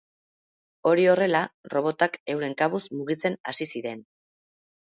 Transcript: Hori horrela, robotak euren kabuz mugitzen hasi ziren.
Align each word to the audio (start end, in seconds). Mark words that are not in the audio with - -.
Hori 0.91 1.03
horrela, 1.11 1.41
robotak 1.75 2.19
euren 2.37 2.57
kabuz 2.63 2.83
mugitzen 3.03 3.39
hasi 3.53 3.69
ziren. 3.77 4.03